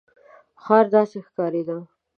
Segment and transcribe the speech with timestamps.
[0.63, 1.77] ښار داسې ښکارېده.